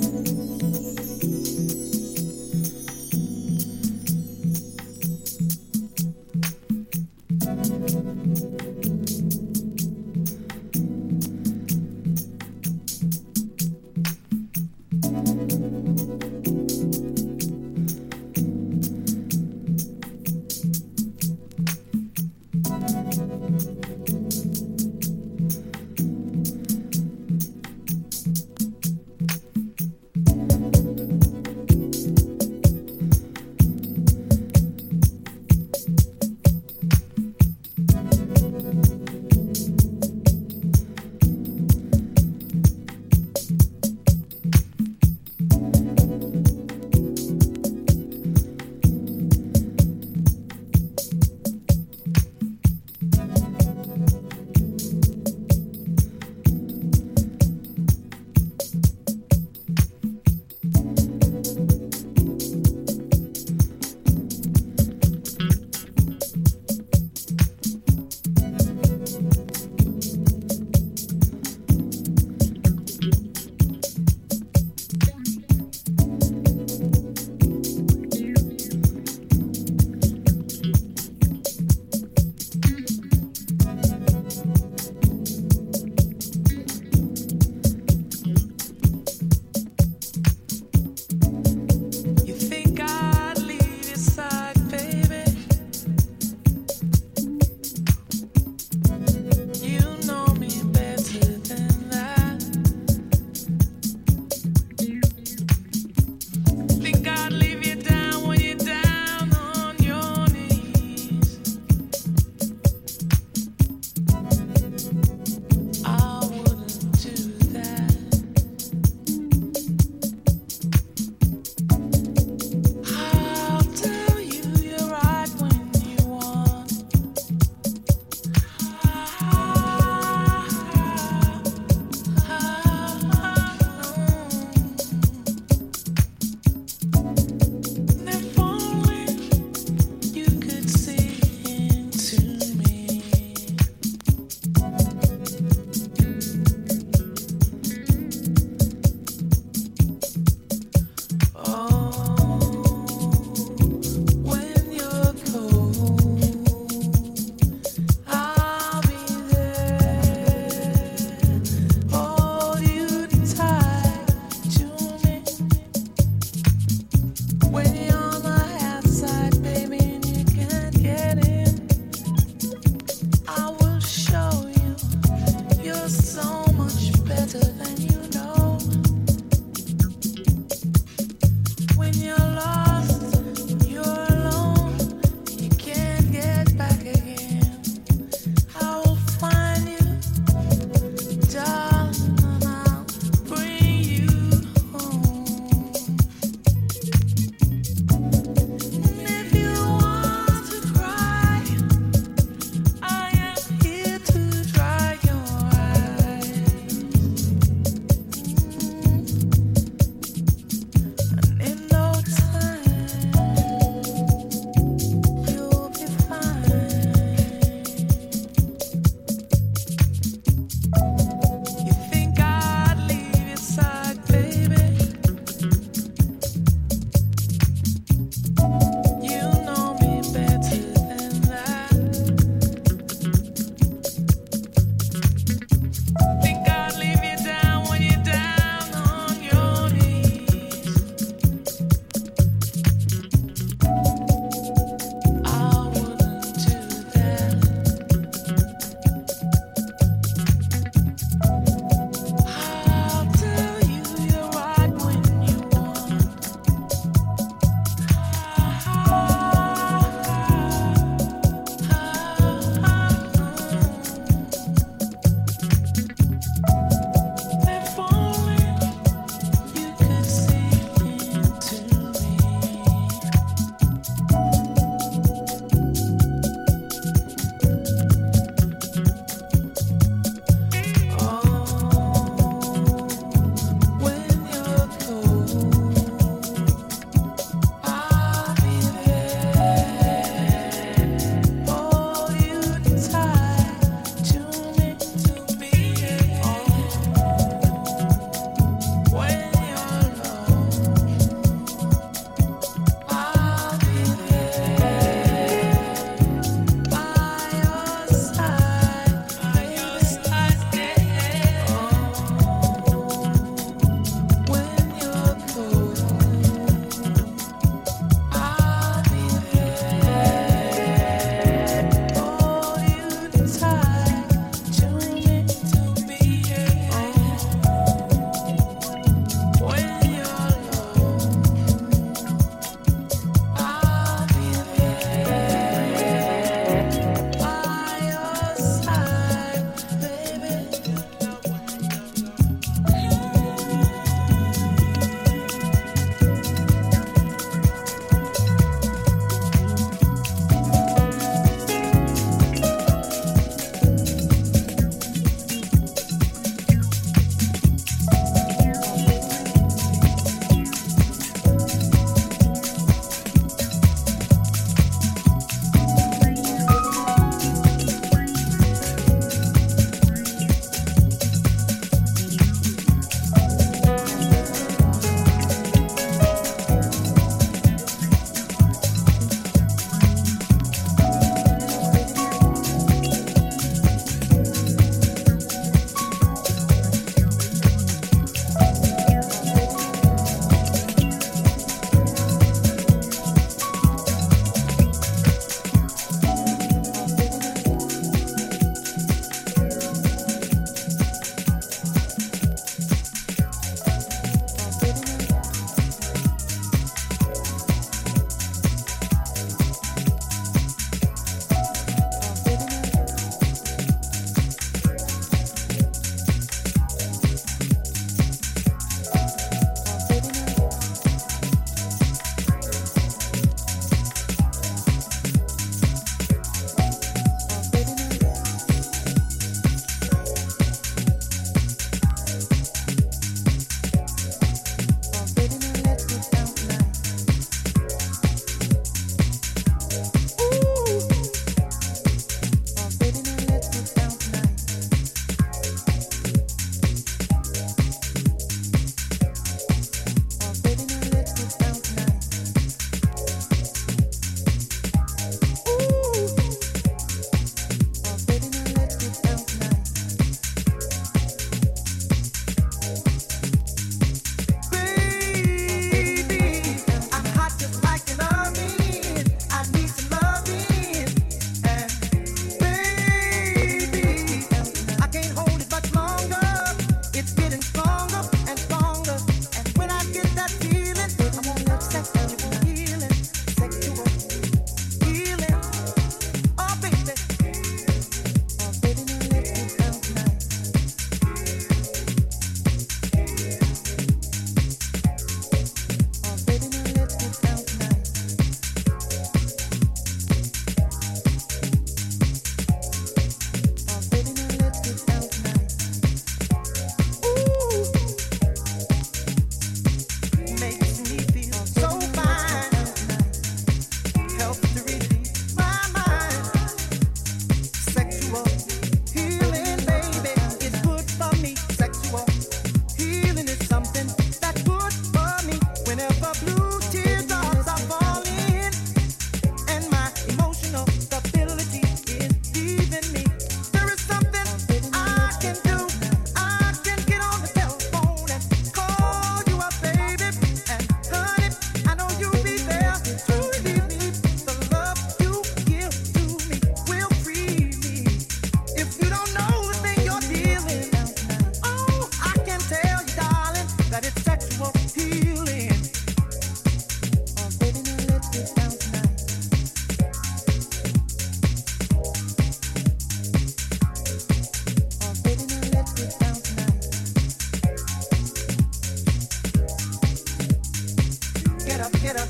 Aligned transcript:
Bye. 0.00 0.37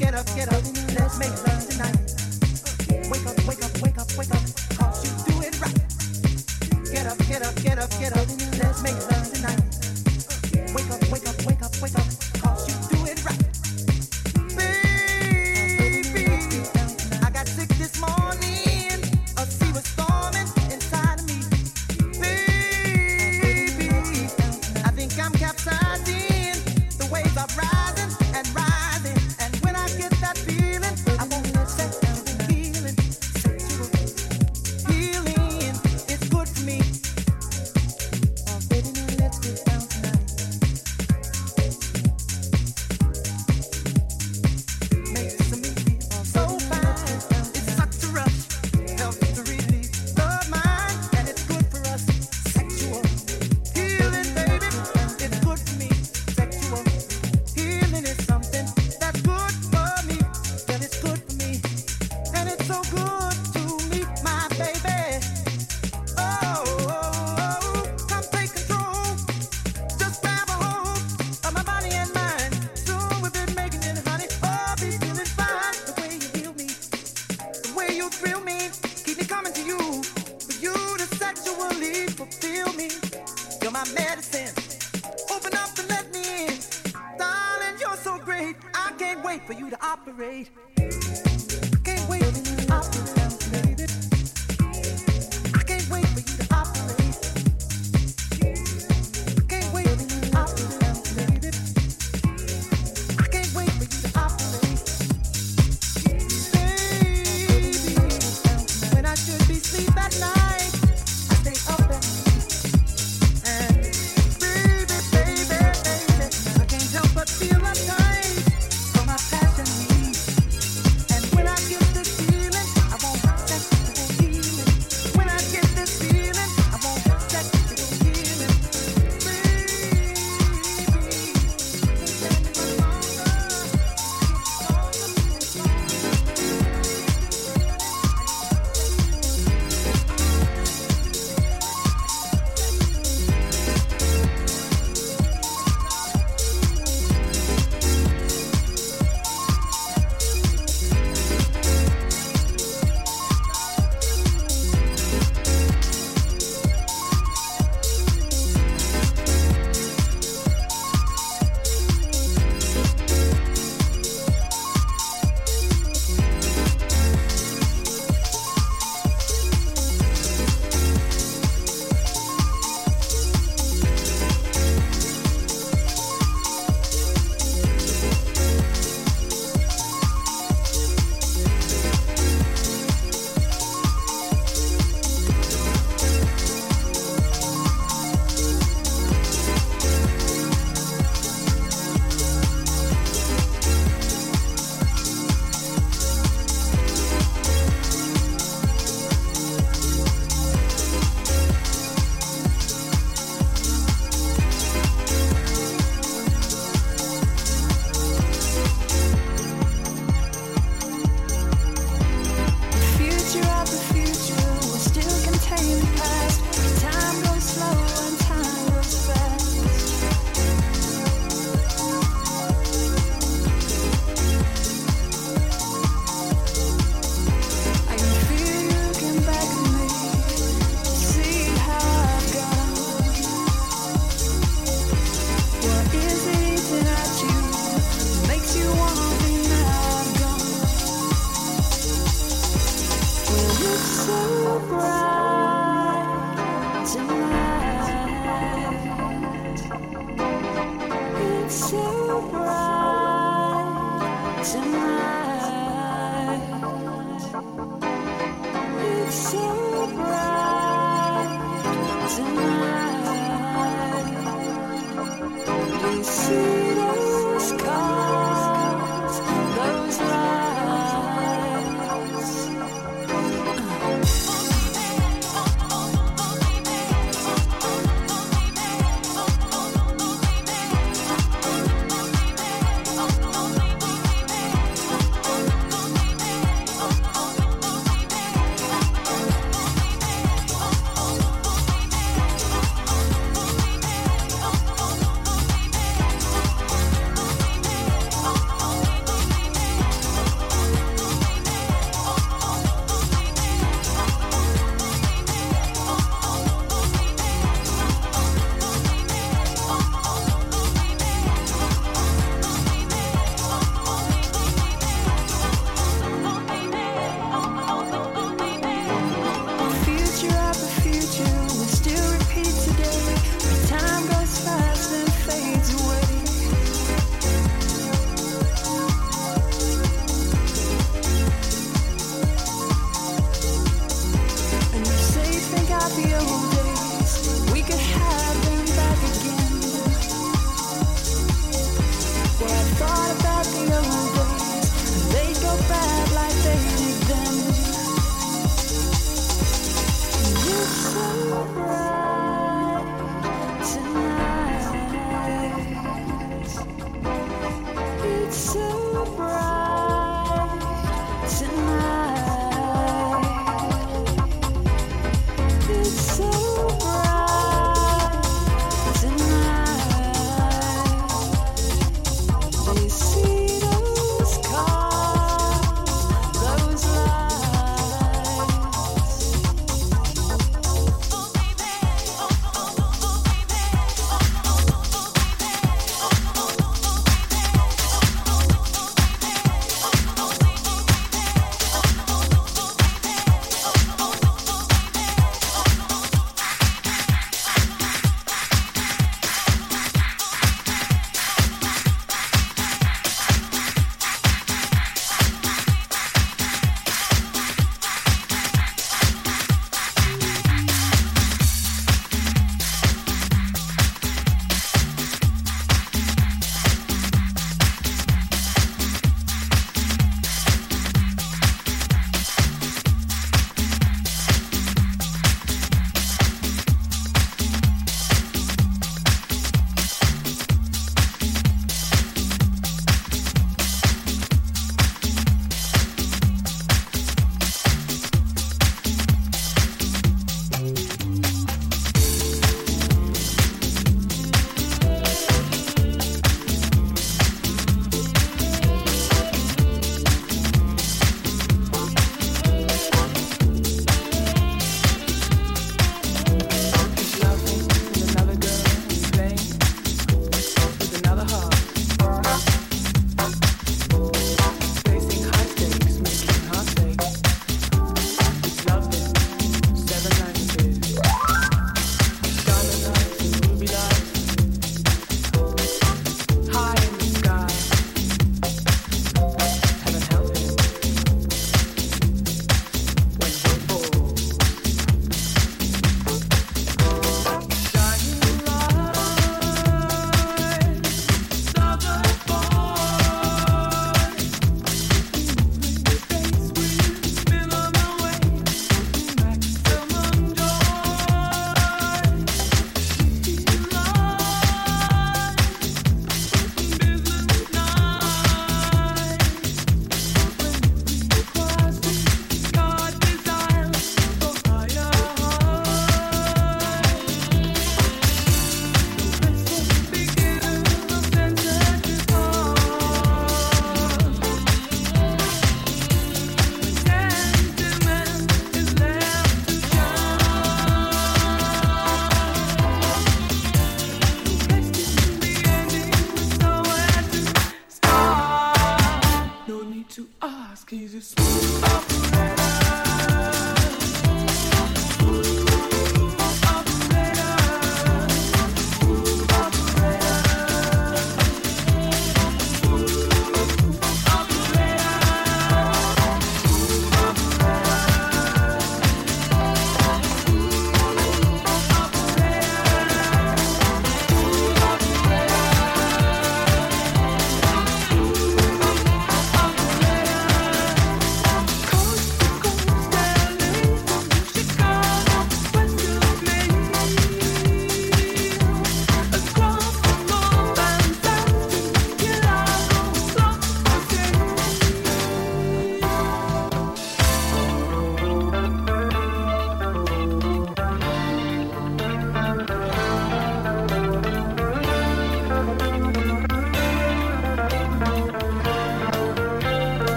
Get 0.00 0.14
up, 0.14 0.26
get 0.34 0.48
up, 0.48 0.64
let's 0.98 1.18
make 1.18 1.28
love 1.46 1.68
tonight. 1.68 1.94
Wake 3.10 3.26
up, 3.26 3.46
wake 3.46 3.62
up. 3.62 3.69